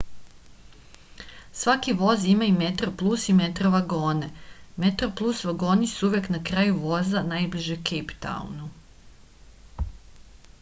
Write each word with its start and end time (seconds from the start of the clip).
svaki 1.63 1.93
voz 1.99 2.23
ima 2.31 2.47
i 2.51 2.55
metroplus 2.61 3.25
i 3.33 3.35
metro 3.41 3.71
vagone 3.75 4.31
metroplus 4.85 5.43
vagoni 5.49 5.91
su 5.93 6.09
uvek 6.11 6.31
na 6.37 6.43
kraju 6.51 6.81
voza 6.87 7.25
najbliže 7.35 7.81
kejptaunu 7.91 8.73